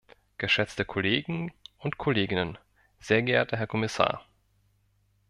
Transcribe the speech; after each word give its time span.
Geschätzte 0.39 0.83
Kollegen 0.83 1.53
und 1.77 1.99
Kolleginnen, 1.99 2.57
sehr 2.99 3.21
geehrter 3.21 3.57
Herr 3.57 3.67
Kommissar! 3.67 4.25